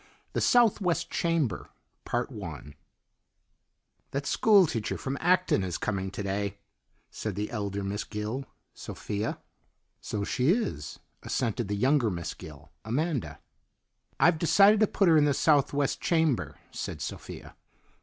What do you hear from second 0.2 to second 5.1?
THE SOUTHWEST CHAMBER "That school teacher